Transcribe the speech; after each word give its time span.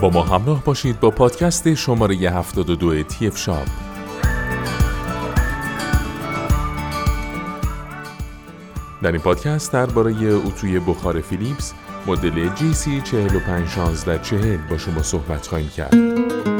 با 0.00 0.10
ما 0.10 0.22
همراه 0.22 0.64
باشید 0.64 1.00
با 1.00 1.10
پادکست 1.10 1.74
شماره 1.74 2.14
72 2.14 3.02
تیف 3.02 3.36
شاب 3.36 3.66
در 9.02 9.12
این 9.12 9.20
پادکست 9.20 9.72
درباره 9.72 10.14
اتوی 10.46 10.78
بخار 10.78 11.20
فیلیپس 11.20 11.72
مدل 12.06 12.48
GC 12.48 13.02
451640 13.04 14.58
با 14.70 14.78
شما 14.78 15.02
صحبت 15.02 15.46
خواهیم 15.46 15.68
کرد. 15.68 16.59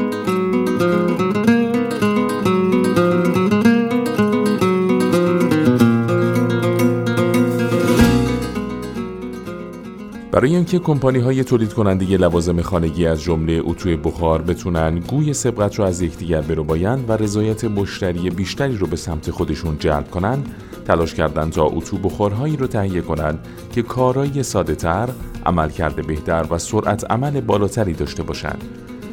برای 10.41 10.55
اینکه 10.55 10.79
کمپانی 10.79 11.19
های 11.19 11.43
تولید 11.43 11.73
کننده 11.73 12.17
لوازم 12.17 12.61
خانگی 12.61 13.05
از 13.05 13.21
جمله 13.21 13.61
اتوی 13.63 13.95
بخار 13.95 14.41
بتونن 14.41 14.99
گوی 14.99 15.33
سبقت 15.33 15.75
رو 15.75 15.85
از 15.85 16.01
یکدیگر 16.01 16.41
بربایند 16.41 17.09
و 17.09 17.13
رضایت 17.13 17.63
مشتری 17.63 18.29
بیشتری 18.29 18.77
رو 18.77 18.87
به 18.87 18.95
سمت 18.95 19.31
خودشون 19.31 19.77
جلب 19.79 20.11
کنند 20.11 20.55
تلاش 20.87 21.13
کردن 21.13 21.49
تا 21.49 21.65
اتو 21.65 21.97
بخارهایی 21.97 22.57
رو 22.57 22.67
تهیه 22.67 23.01
کنند 23.01 23.47
که 23.71 23.81
کارایی 23.81 24.43
ساده 24.43 24.75
تر، 24.75 25.09
عمل 25.45 25.69
کرده 25.69 26.01
بهتر 26.01 26.45
و 26.49 26.57
سرعت 26.57 27.11
عمل 27.11 27.41
بالاتری 27.41 27.93
داشته 27.93 28.23
باشند 28.23 28.63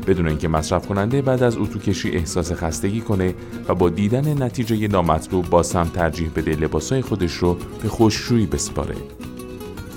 بدون 0.07 0.29
اینکه 0.29 0.49
مصرف 0.49 0.87
کننده 0.87 1.23
بعد 1.23 1.43
از 1.43 1.57
اتو 1.57 1.79
کشی 1.79 2.11
احساس 2.11 2.53
خستگی 2.53 3.01
کنه 3.01 3.35
و 3.69 3.75
با 3.75 3.89
دیدن 3.89 4.43
نتیجه 4.43 4.89
نامطلوب 4.89 5.51
با 5.51 5.63
سم 5.63 5.85
ترجیح 5.85 6.31
بده 6.37 6.57
لباسای 6.57 7.03
خودش 7.03 7.35
رو 7.35 7.57
به 7.83 7.89
خوشرویی 7.89 8.47
بسپاره. 8.47 8.95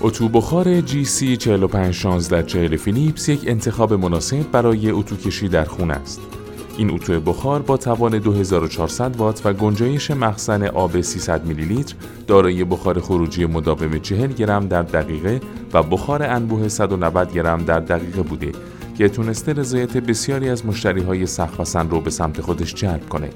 اتو 0.04 0.28
بخار 0.28 0.80
GC 0.80 1.22
451640 1.22 2.76
فیلیپس 2.76 3.28
یک 3.28 3.40
انتخاب 3.46 3.94
مناسب 3.94 4.50
برای 4.52 4.90
اتو 4.90 5.16
کشی 5.16 5.48
در 5.48 5.64
خونه 5.64 5.94
است. 5.94 6.20
این 6.76 6.90
اتو 6.90 7.20
بخار 7.20 7.62
با 7.62 7.76
توان 7.76 8.18
2400 8.18 9.16
وات 9.16 9.40
و 9.44 9.52
گنجایش 9.52 10.10
مخزن 10.10 10.62
آب 10.62 11.00
300 11.00 11.46
میلی 11.46 11.64
لیتر 11.64 11.94
دارای 12.26 12.64
بخار 12.64 13.00
خروجی 13.00 13.46
مداوم 13.46 13.98
40 13.98 14.32
گرم 14.32 14.68
در 14.68 14.82
دقیقه 14.82 15.40
و 15.72 15.82
بخار 15.82 16.22
انبوه 16.22 16.68
190 16.68 17.32
گرم 17.32 17.64
در 17.64 17.80
دقیقه 17.80 18.22
بوده 18.22 18.52
که 18.98 19.08
تونسته 19.08 19.52
رضایت 19.52 19.96
بسیاری 19.96 20.48
از 20.48 20.66
مشتری 20.66 21.02
های 21.02 21.26
سخت 21.26 21.76
رو 21.76 22.00
به 22.00 22.10
سمت 22.10 22.40
خودش 22.40 22.74
جلب 22.74 23.08
کنه. 23.08 23.30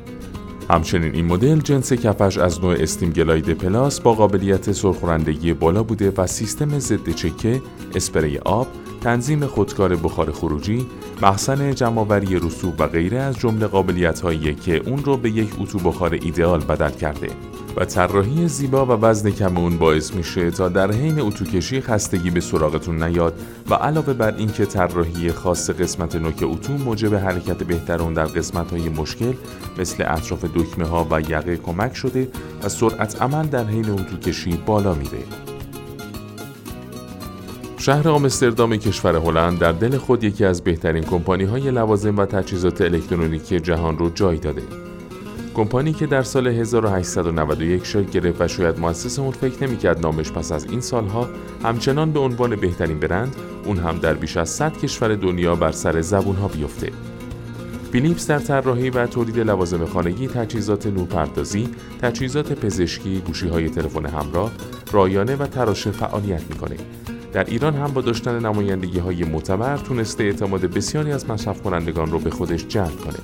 همچنین 0.70 1.14
این 1.14 1.24
مدل 1.24 1.58
جنس 1.58 1.92
کفش 1.92 2.38
از 2.38 2.60
نوع 2.60 2.74
استیم 2.80 3.10
گلاید 3.10 3.50
پلاس 3.50 4.00
با 4.00 4.14
قابلیت 4.14 4.72
سرخورندگی 4.72 5.52
بالا 5.52 5.82
بوده 5.82 6.12
و 6.16 6.26
سیستم 6.26 6.78
ضد 6.78 7.10
چکه، 7.10 7.62
اسپری 7.94 8.38
آب، 8.38 8.66
تنظیم 9.00 9.46
خودکار 9.46 9.96
بخار 9.96 10.32
خروجی، 10.32 10.86
مخزن 11.22 11.74
جمعآوری 11.74 12.38
رسوب 12.38 12.80
و 12.80 12.86
غیره 12.86 13.18
از 13.18 13.38
جمله 13.38 13.66
قابلیت 13.66 14.20
هایی 14.20 14.54
که 14.54 14.76
اون 14.76 15.04
رو 15.04 15.16
به 15.16 15.30
یک 15.30 15.48
اتو 15.60 15.78
بخار 15.78 16.12
ایدئال 16.12 16.60
بدل 16.64 16.90
کرده 16.90 17.28
و 17.76 17.84
طراحی 17.84 18.48
زیبا 18.48 18.86
و 18.86 18.90
وزن 18.90 19.30
کم 19.30 19.56
اون 19.56 19.78
باعث 19.78 20.14
میشه 20.14 20.50
تا 20.50 20.68
در 20.68 20.92
حین 20.92 21.20
اتوکشی 21.20 21.80
خستگی 21.80 22.30
به 22.30 22.40
سراغتون 22.40 23.02
نیاد 23.02 23.40
و 23.70 23.74
علاوه 23.74 24.12
بر 24.12 24.34
اینکه 24.36 24.66
طراحی 24.66 25.32
خاص 25.32 25.70
قسمت 25.70 26.16
نوک 26.16 26.42
اتو 26.42 26.72
موجب 26.72 27.14
حرکت 27.14 27.62
بهتر 27.62 28.02
اون 28.02 28.14
در 28.14 28.24
قسمت 28.24 28.70
های 28.70 28.88
مشکل 28.88 29.32
مثل 29.78 30.04
اطراف 30.06 30.44
دکمه 30.44 30.86
ها 30.86 31.06
و 31.10 31.20
یقه 31.20 31.56
کمک 31.56 31.94
شده 31.94 32.28
و 32.62 32.68
سرعت 32.68 33.22
عمل 33.22 33.46
در 33.46 33.64
حین 33.64 33.90
اتوکشی 33.90 34.62
بالا 34.66 34.94
میره. 34.94 35.55
شهر 37.86 38.08
آمستردام 38.08 38.76
کشور 38.76 39.16
هلند 39.16 39.58
در 39.58 39.72
دل 39.72 39.98
خود 39.98 40.24
یکی 40.24 40.44
از 40.44 40.64
بهترین 40.64 41.02
کمپانی 41.02 41.44
های 41.44 41.70
لوازم 41.70 42.16
و 42.16 42.26
تجهیزات 42.26 42.80
الکترونیکی 42.80 43.60
جهان 43.60 43.98
رو 43.98 44.10
جای 44.10 44.38
داده. 44.38 44.62
کمپانی 45.54 45.92
که 45.92 46.06
در 46.06 46.22
سال 46.22 46.46
1891 46.46 47.86
شکل 47.86 48.02
گرفت 48.02 48.40
و 48.40 48.48
شاید 48.48 48.78
مؤسس 48.78 49.18
اون 49.18 49.30
فکر 49.30 49.66
نمی‌کرد 49.66 50.00
نامش 50.00 50.32
پس 50.32 50.52
از 50.52 50.64
این 50.64 50.80
سالها 50.80 51.28
همچنان 51.62 52.12
به 52.12 52.20
عنوان 52.20 52.56
بهترین 52.56 53.00
برند 53.00 53.36
اون 53.64 53.76
هم 53.76 53.98
در 53.98 54.14
بیش 54.14 54.36
از 54.36 54.48
100 54.48 54.78
کشور 54.78 55.14
دنیا 55.14 55.54
بر 55.54 55.72
سر 55.72 56.00
زبونها 56.00 56.48
بیفته. 56.48 56.92
فیلیپس 57.92 58.26
در 58.26 58.38
طراحی 58.38 58.90
و 58.90 59.06
تولید 59.06 59.38
لوازم 59.38 59.84
خانگی، 59.84 60.28
تجهیزات 60.28 60.86
نورپردازی، 60.86 61.68
تجهیزات 62.02 62.52
پزشکی، 62.52 63.20
گوشی‌های 63.20 63.68
تلفن 63.68 64.06
همراه، 64.06 64.52
رایانه 64.92 65.36
و 65.36 65.46
تراشه 65.46 65.90
فعالیت 65.90 66.42
می‌کنه. 66.50 66.76
در 67.32 67.44
ایران 67.44 67.74
هم 67.74 67.92
با 67.92 68.00
داشتن 68.00 68.46
نمایندگی 68.46 68.98
های 68.98 69.24
معتبر 69.24 69.76
تونسته 69.76 70.24
اعتماد 70.24 70.60
بسیاری 70.60 71.12
از 71.12 71.30
مصرف 71.30 71.62
کنندگان 71.62 72.10
رو 72.10 72.18
به 72.18 72.30
خودش 72.30 72.66
جلب 72.66 72.96
کنه. 72.96 73.18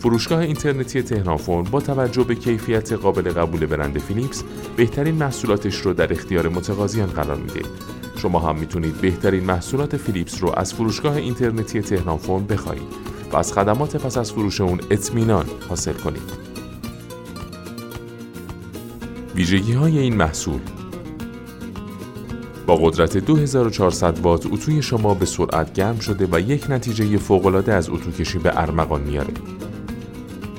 فروشگاه 0.00 0.38
اینترنتی 0.38 1.02
تهرانفون 1.02 1.62
با 1.62 1.80
توجه 1.80 2.24
به 2.24 2.34
کیفیت 2.34 2.92
قابل 2.92 3.32
قبول 3.32 3.66
برند 3.66 3.98
فیلیپس 3.98 4.44
بهترین 4.76 5.14
محصولاتش 5.14 5.76
رو 5.76 5.92
در 5.92 6.12
اختیار 6.12 6.48
متقاضیان 6.48 7.08
قرار 7.08 7.36
میده. 7.36 7.60
شما 8.16 8.38
هم 8.38 8.58
می‌تونید 8.58 9.00
بهترین 9.00 9.44
محصولات 9.44 9.96
فیلیپس 9.96 10.42
رو 10.42 10.52
از 10.56 10.74
فروشگاه 10.74 11.16
اینترنتی 11.16 11.80
تهرانفون 11.80 12.46
بخواهید 12.46 12.88
و 13.32 13.36
از 13.36 13.52
خدمات 13.52 13.96
پس 13.96 14.16
از 14.16 14.32
فروش 14.32 14.60
اون 14.60 14.80
اطمینان 14.90 15.46
حاصل 15.68 15.92
کنید. 15.92 16.48
ویژگی 19.34 19.72
های 19.72 19.98
این 19.98 20.16
محصول 20.16 20.60
با 22.68 22.76
قدرت 22.76 23.16
2400 23.16 24.18
وات 24.18 24.46
اتوی 24.46 24.82
شما 24.82 25.14
به 25.14 25.26
سرعت 25.26 25.72
گرم 25.72 25.98
شده 25.98 26.28
و 26.32 26.40
یک 26.40 26.70
نتیجه 26.70 27.16
فوق‌العاده 27.16 27.72
از 27.72 27.90
اتو 27.90 28.10
کشی 28.10 28.38
به 28.38 28.60
ارمغان 28.60 29.00
میاره. 29.00 29.34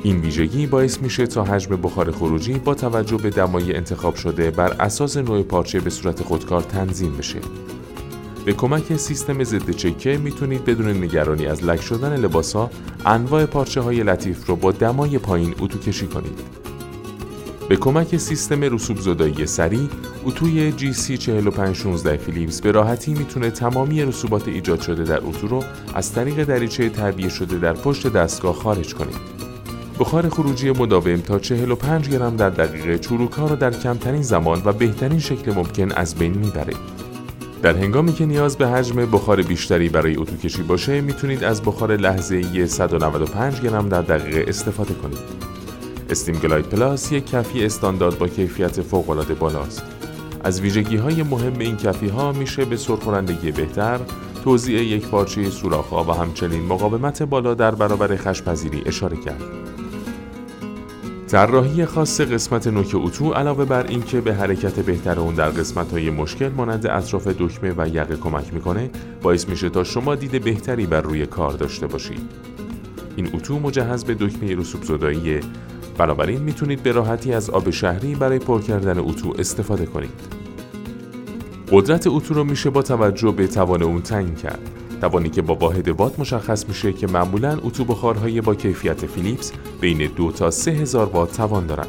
این 0.03 0.19
ویژگی 0.19 0.67
باعث 0.67 1.01
میشه 1.01 1.27
تا 1.27 1.43
حجم 1.43 1.75
بخار 1.75 2.11
خروجی 2.11 2.53
با 2.53 2.75
توجه 2.75 3.17
به 3.17 3.29
دمای 3.29 3.75
انتخاب 3.75 4.15
شده 4.15 4.51
بر 4.51 4.73
اساس 4.79 5.17
نوع 5.17 5.43
پارچه 5.43 5.79
به 5.79 5.89
صورت 5.89 6.23
خودکار 6.23 6.61
تنظیم 6.61 7.17
بشه. 7.17 7.39
به 8.45 8.53
کمک 8.53 8.97
سیستم 8.97 9.43
ضد 9.43 9.69
چکه 9.69 10.17
می‌تونید 10.17 10.65
بدون 10.65 11.03
نگرانی 11.03 11.45
از 11.45 11.63
لک 11.63 11.81
شدن 11.81 12.15
لباسا 12.15 12.69
انواع 13.05 13.45
پارچه 13.45 13.81
های 13.81 14.03
لطیف 14.03 14.47
رو 14.47 14.55
با 14.55 14.71
دمای 14.71 15.17
پایین 15.17 15.55
اتو 15.59 15.79
کشی 15.79 16.07
کنید. 16.07 16.39
به 17.69 17.75
کمک 17.75 18.17
سیستم 18.17 18.61
رسوب 18.61 18.99
زدایی 18.99 19.45
سریع 19.45 19.87
اتوی 20.25 20.73
GC 20.77 21.17
4516 21.17 22.17
فیلیپس 22.17 22.61
به 22.61 22.71
راحتی 22.71 23.13
می‌تونه 23.13 23.51
تمامی 23.51 24.03
رسوبات 24.03 24.47
ایجاد 24.47 24.81
شده 24.81 25.03
در 25.03 25.17
اتو 25.23 25.47
رو 25.47 25.63
از 25.93 26.13
طریق 26.13 26.43
دریچه 26.43 26.89
تعبیه 26.89 27.29
شده 27.29 27.57
در 27.57 27.73
پشت 27.73 28.07
دستگاه 28.07 28.55
خارج 28.55 28.93
کنید. 28.93 29.15
بخار 29.99 30.29
خروجی 30.29 30.71
مداوم 30.71 31.17
تا 31.17 31.39
45 31.39 32.09
گرم 32.09 32.35
در 32.35 32.49
دقیقه 32.49 32.99
چروکها 32.99 33.47
را 33.47 33.55
در 33.55 33.71
کمترین 33.71 34.21
زمان 34.21 34.61
و 34.65 34.73
بهترین 34.73 35.19
شکل 35.19 35.53
ممکن 35.53 35.91
از 35.91 36.15
بین 36.15 36.37
می‌بره. 36.37 36.73
در 37.61 37.77
هنگامی 37.77 38.13
که 38.13 38.25
نیاز 38.25 38.57
به 38.57 38.67
حجم 38.67 39.05
بخار 39.05 39.41
بیشتری 39.41 39.89
برای 39.89 40.15
اتو 40.15 40.37
کشی 40.37 40.63
باشه 40.63 41.01
می‌تونید 41.01 41.43
از 41.43 41.61
بخار 41.61 41.97
لحظه 41.97 42.65
195 42.67 43.61
گرم 43.61 43.89
در 43.89 44.01
دقیقه 44.01 44.45
استفاده 44.49 44.93
کنید. 44.93 45.58
استیم 46.09 46.35
گلاید 46.35 46.65
پلاس 46.65 47.11
یک 47.11 47.29
کفی 47.29 47.65
استاندارد 47.65 48.17
با 48.17 48.27
کیفیت 48.27 48.81
فوق‌العاده 48.81 49.33
بالاست. 49.33 49.83
از 50.43 50.61
ویژگی 50.61 50.97
های 50.97 51.23
مهم 51.23 51.59
این 51.59 51.77
کفی 51.77 52.07
ها 52.07 52.31
میشه 52.31 52.65
به 52.65 52.77
سرخورندگی 52.77 53.51
بهتر، 53.51 53.99
توزیع 54.43 54.83
یک 54.83 55.07
پارچه 55.07 55.49
سوراخ‌ها 55.49 56.03
و 56.03 56.11
همچنین 56.11 56.65
مقاومت 56.65 57.23
بالا 57.23 57.53
در 57.53 57.75
برابر 57.75 58.15
خشپذیری 58.15 58.83
اشاره 58.85 59.17
کرد. 59.17 59.41
طراحی 61.27 61.85
خاص 61.85 62.21
قسمت 62.21 62.67
نوک 62.67 62.91
اتو 62.93 63.33
علاوه 63.33 63.65
بر 63.65 63.87
اینکه 63.87 64.21
به 64.21 64.33
حرکت 64.33 64.79
بهتر 64.79 65.19
اون 65.19 65.35
در 65.35 65.49
قسمت 65.49 65.91
های 65.91 66.09
مشکل 66.09 66.49
مانند 66.49 66.87
اطراف 66.87 67.27
دکمه 67.27 67.73
و 67.77 67.87
یقه 67.87 68.15
کمک 68.15 68.53
می‌کنه 68.53 68.89
باعث 69.21 69.49
میشه 69.49 69.69
تا 69.69 69.83
شما 69.83 70.15
دید 70.15 70.43
بهتری 70.43 70.85
بر 70.85 71.01
روی 71.01 71.25
کار 71.25 71.51
داشته 71.51 71.87
باشید 71.87 72.21
این 73.15 73.29
اتو 73.33 73.59
مجهز 73.59 74.03
به 74.05 74.13
دکمه 74.13 74.55
رسوب 74.55 74.83
زدایی 74.83 75.39
بنابراین 75.99 76.41
می‌تونید 76.41 76.83
به 76.83 76.91
راحتی 76.91 77.33
از 77.33 77.49
آب 77.49 77.69
شهری 77.69 78.15
برای 78.15 78.39
پر 78.39 78.61
کردن 78.61 78.99
اتو 78.99 79.33
استفاده 79.39 79.85
کنید 79.85 80.09
قدرت 81.71 82.07
اتو 82.07 82.33
رو 82.33 82.43
میشه 82.43 82.69
با 82.69 82.81
توجه 82.81 83.31
به 83.31 83.47
توان 83.47 83.83
اون 83.83 84.01
تعیین 84.01 84.35
کرد 84.35 84.59
توانی 85.01 85.29
که 85.29 85.41
با 85.41 85.55
واحد 85.55 85.87
وات 85.87 86.19
مشخص 86.19 86.67
میشه 86.67 86.93
که 86.93 87.07
معمولا 87.07 87.57
اتو 87.63 87.85
بخارهای 87.85 88.41
با 88.41 88.55
کیفیت 88.55 89.05
فیلیپس 89.05 89.51
بین 89.81 90.11
دو 90.15 90.31
تا 90.31 90.51
سه 90.51 90.71
هزار 90.71 91.05
وات 91.05 91.37
توان 91.37 91.67
دارند. 91.67 91.87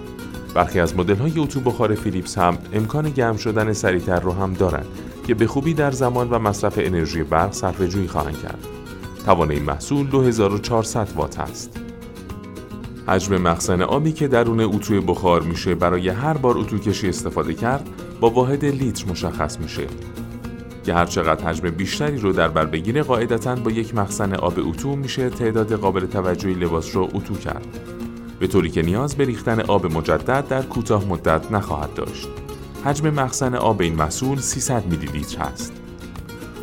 برخی 0.55 0.81
از 0.81 0.97
مدل 0.97 1.17
های 1.17 1.39
اتو 1.39 1.61
بخار 1.61 1.95
فیلیپس 1.95 2.39
هم 2.39 2.59
امکان 2.73 3.11
گرم 3.11 3.37
شدن 3.37 3.73
سریعتر 3.73 4.21
رو 4.21 4.33
هم 4.33 4.53
دارند 4.53 4.87
که 5.27 5.35
به 5.35 5.47
خوبی 5.47 5.75
در 5.75 5.91
زمان 5.91 6.31
و 6.31 6.39
مصرف 6.39 6.75
انرژی 6.77 7.23
برق 7.23 7.53
صرفه 7.53 7.89
جویی 7.89 8.09
خواهند 8.09 8.43
کرد. 8.43 8.67
توان 9.27 9.51
این 9.51 9.62
محصول 9.62 10.07
2400 10.07 11.09
وات 11.17 11.41
است. 11.41 11.90
حجم 13.08 13.37
مخزن 13.37 13.82
آبی 13.82 14.12
که 14.12 14.29
درون 14.29 14.61
اتوی 14.61 15.00
بخار 15.00 15.43
میشه 15.43 15.75
برای 15.75 16.08
هر 16.08 16.37
بار 16.37 16.58
اتو 16.58 16.79
کشی 16.79 17.08
استفاده 17.08 17.55
کرد 17.55 17.88
با 18.20 18.31
واحد 18.31 18.64
لیتر 18.64 19.11
مشخص 19.11 19.58
میشه. 19.58 19.87
که 20.85 20.94
هر 20.94 21.06
چقدر 21.06 21.44
حجم 21.44 21.70
بیشتری 21.70 22.19
رو 22.19 22.32
در 22.32 22.49
بر 22.49 22.67
بگیره 22.67 23.02
قاعدتا 23.02 23.55
با 23.55 23.70
یک 23.70 23.94
مخزن 23.94 24.35
آب 24.35 24.55
اتو 24.58 24.97
میشه 24.97 25.31
تعداد 25.31 25.73
قابل 25.73 26.06
توجهی 26.06 26.55
لباس 26.55 26.97
رو 26.97 27.08
اتو 27.14 27.35
کرد. 27.35 27.67
به 28.41 28.47
طوری 28.47 28.70
که 28.70 28.82
نیاز 28.82 29.14
به 29.14 29.25
ریختن 29.25 29.61
آب 29.61 29.87
مجدد 29.87 30.49
در 30.49 30.62
کوتاه 30.62 31.05
مدت 31.08 31.52
نخواهد 31.52 31.94
داشت. 31.94 32.29
حجم 32.85 33.11
مخزن 33.11 33.55
آب 33.55 33.81
این 33.81 33.94
محصول 33.94 34.38
300 34.38 34.87
میلی 34.87 35.06
لیتر 35.06 35.43
است 35.43 35.73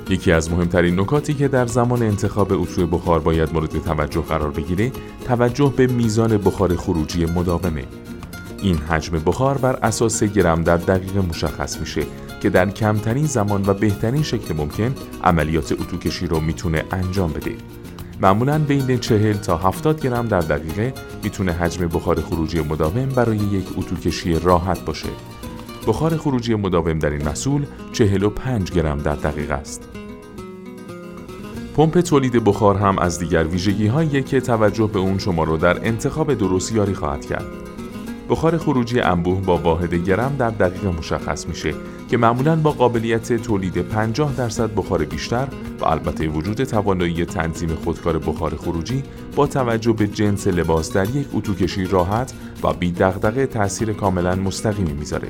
یکی 0.09 0.31
از 0.31 0.51
مهمترین 0.51 0.99
نکاتی 0.99 1.33
که 1.33 1.47
در 1.47 1.65
زمان 1.65 2.03
انتخاب 2.03 2.51
اتو 2.51 2.87
بخار 2.87 3.19
باید 3.19 3.53
مورد 3.53 3.83
توجه 3.83 4.21
قرار 4.21 4.51
بگیره 4.51 4.91
توجه 5.27 5.73
به 5.77 5.87
میزان 5.87 6.37
بخار 6.37 6.75
خروجی 6.75 7.25
مداومه 7.25 7.83
این 8.61 8.77
حجم 8.77 9.19
بخار 9.19 9.57
بر 9.57 9.73
اساس 9.73 10.23
گرم 10.23 10.63
در 10.63 10.77
دقیقه 10.77 11.21
مشخص 11.21 11.79
میشه 11.79 12.03
که 12.41 12.49
در 12.49 12.69
کمترین 12.69 13.25
زمان 13.25 13.63
و 13.67 13.73
بهترین 13.73 14.23
شکل 14.23 14.53
ممکن 14.53 14.95
عملیات 15.23 15.71
اتوکشی 15.71 16.27
رو 16.27 16.39
می‌تونه 16.39 16.83
انجام 16.91 17.33
بده. 17.33 17.55
معمولا 18.21 18.59
بین 18.59 18.99
40 18.99 19.33
تا 19.33 19.57
70 19.57 20.01
گرم 20.01 20.27
در 20.27 20.39
دقیقه 20.39 20.93
می‌تونه 21.23 21.51
حجم 21.51 21.87
بخار 21.87 22.21
خروجی 22.21 22.61
مداوم 22.61 23.09
برای 23.09 23.37
یک 23.37 23.65
اتوکشی 23.77 24.39
راحت 24.39 24.85
باشه. 24.85 25.09
بخار 25.87 26.17
خروجی 26.17 26.55
مداوم 26.55 26.99
در 26.99 27.09
این 27.09 27.25
محصول 27.25 27.65
45 27.91 28.71
گرم 28.71 28.97
در 28.97 29.15
دقیقه 29.15 29.53
است. 29.53 29.89
پمپ 31.77 31.99
تولید 31.99 32.43
بخار 32.43 32.75
هم 32.77 32.99
از 32.99 33.19
دیگر 33.19 33.43
ویژگی 33.43 33.87
هایی 33.87 34.23
که 34.23 34.41
توجه 34.41 34.89
به 34.93 34.99
اون 34.99 35.19
شما 35.19 35.43
رو 35.43 35.57
در 35.57 35.87
انتخاب 35.87 36.33
درست 36.33 36.71
یاری 36.75 36.93
خواهد 36.93 37.25
کرد. 37.25 37.45
بخار 38.29 38.57
خروجی 38.57 38.99
انبوه 38.99 39.41
با 39.41 39.57
واحد 39.57 39.93
گرم 39.93 40.35
در 40.39 40.49
دقیقه 40.49 40.89
مشخص 40.89 41.47
میشه 41.47 41.73
که 42.09 42.17
معمولا 42.17 42.55
با 42.55 42.71
قابلیت 42.71 43.33
تولید 43.33 43.77
50 43.77 44.35
درصد 44.35 44.75
بخار 44.75 45.05
بیشتر 45.05 45.47
و 45.79 45.85
البته 45.85 46.27
وجود 46.27 46.63
توانایی 46.63 47.25
تنظیم 47.25 47.69
خودکار 47.69 48.17
بخار 48.17 48.55
خروجی 48.55 49.03
با 49.35 49.47
توجه 49.47 49.93
به 49.93 50.07
جنس 50.07 50.47
لباس 50.47 50.93
در 50.93 51.09
یک 51.09 51.27
اتوکشی 51.33 51.85
راحت 51.85 52.33
و 52.63 52.73
بی 52.73 52.91
دغدغه 52.91 53.45
تاثیر 53.45 53.93
کاملا 53.93 54.35
مستقیمی 54.35 54.93
می‌ذاره. 54.93 55.27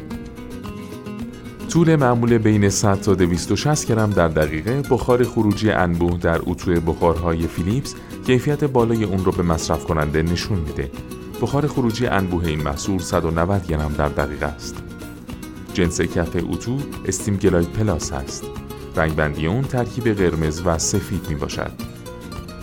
طول 1.77 1.95
معمول 1.95 2.37
بین 2.37 2.69
100 2.69 3.01
تا 3.01 3.13
260 3.15 3.87
گرم 3.87 4.09
در 4.09 4.27
دقیقه 4.27 4.81
بخار 4.81 5.23
خروجی 5.23 5.71
انبوه 5.71 6.17
در 6.19 6.41
اتو 6.45 6.81
بخارهای 6.81 7.47
فیلیپس 7.47 7.95
کیفیت 8.25 8.63
بالای 8.63 9.03
اون 9.03 9.25
رو 9.25 9.31
به 9.31 9.43
مصرف 9.43 9.85
کننده 9.85 10.21
نشون 10.21 10.59
میده 10.59 10.91
بخار 11.41 11.67
خروجی 11.67 12.07
انبوه 12.07 12.47
این 12.47 12.63
محصول 12.63 12.99
190 12.99 13.67
گرم 13.67 13.93
در 13.97 14.07
دقیقه 14.07 14.45
است. 14.45 14.75
جنس 15.73 16.01
کف 16.01 16.35
اتو 16.35 16.77
SteamGlide 17.05 17.69
Plus 17.69 18.13
است. 18.13 18.43
رنگبندی 18.95 19.47
اون 19.47 19.61
ترکیب 19.61 20.07
قرمز 20.07 20.61
و 20.65 20.77
سفید 20.77 21.29
می 21.29 21.35
باشد. 21.35 21.71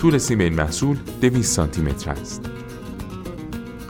طول 0.00 0.18
سیم 0.18 0.40
این 0.40 0.54
محصول 0.54 0.96
200 1.20 1.52
سانتی 1.52 1.82
متر 1.82 2.10
است. 2.10 2.53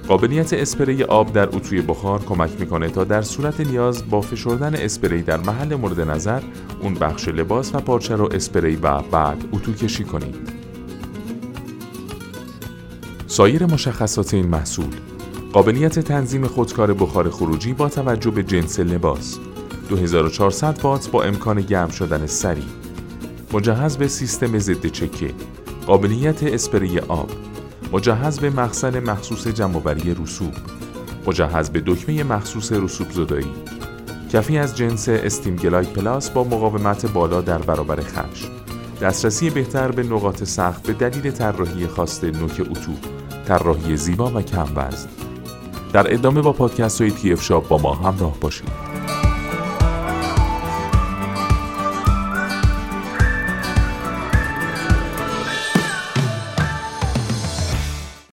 قابلیت 0.08 0.52
اسپری 0.52 1.02
آب 1.02 1.32
در 1.32 1.56
اتوی 1.56 1.80
بخار 1.80 2.24
کمک 2.24 2.60
می‌کنه 2.60 2.88
تا 2.88 3.04
در 3.04 3.22
صورت 3.22 3.60
نیاز 3.60 4.10
با 4.10 4.20
فشردن 4.20 4.74
اسپری 4.74 5.22
در 5.22 5.36
محل 5.36 5.74
مورد 5.74 6.00
نظر 6.00 6.40
اون 6.80 6.94
بخش 6.94 7.28
لباس 7.28 7.74
و 7.74 7.78
پارچه 7.78 8.16
رو 8.16 8.28
اسپری 8.32 8.76
و 8.76 9.00
بعد 9.02 9.44
اتو 9.52 9.72
کشی 9.72 10.04
کنید. 10.04 10.34
سایر 13.26 13.66
مشخصات 13.66 14.34
این 14.34 14.46
محصول. 14.46 14.90
قابلیت 15.52 15.98
تنظیم 15.98 16.46
خودکار 16.46 16.94
بخار 16.94 17.30
خروجی 17.30 17.72
با 17.72 17.88
توجه 17.88 18.30
به 18.30 18.42
جنس 18.42 18.80
لباس. 18.80 19.38
2400 19.88 20.80
وات 20.82 21.10
با 21.10 21.22
امکان 21.22 21.60
گرم 21.60 21.88
شدن 21.88 22.26
سریع. 22.26 22.64
مجهز 23.52 23.96
به 23.96 24.08
سیستم 24.08 24.58
ضد 24.58 24.86
چکه. 24.86 25.30
قابلیت 25.86 26.42
اسپری 26.42 26.98
آب. 26.98 27.30
مجهز 27.94 28.40
به 28.40 28.50
مخزن 28.50 29.00
مخصوص 29.00 29.48
جمع‌آوری 29.48 30.14
رسوب. 30.22 30.54
مجهز 31.26 31.70
به 31.70 31.82
دکمه 31.86 32.24
مخصوص 32.24 32.72
رسوب 32.72 33.10
زدایی. 33.10 33.52
کفی 34.32 34.58
از 34.58 34.76
جنس 34.76 35.08
SteamGlide 35.08 35.88
Plus 35.88 36.30
با 36.30 36.44
مقاومت 36.44 37.06
بالا 37.06 37.40
در 37.40 37.58
برابر 37.58 38.00
خش 38.00 38.48
دسترسی 39.00 39.50
بهتر 39.50 39.90
به 39.90 40.02
نقاط 40.02 40.44
سخت 40.44 40.86
به 40.86 40.92
دلیل 40.92 41.30
طراحی 41.30 41.86
خاص 41.86 42.24
نوک 42.24 42.60
اتو 42.60 42.92
طراحی 43.48 43.96
زیبا 43.96 44.30
و 44.30 44.42
کم 44.42 44.68
وزن 44.76 45.08
در 45.92 46.14
ادامه 46.14 46.42
با 46.42 46.52
پادکست 46.52 47.00
های 47.00 47.10
تی 47.10 47.36
شاب 47.36 47.68
با 47.68 47.78
ما 47.78 47.94
همراه 47.94 48.40
باشید. 48.40 48.93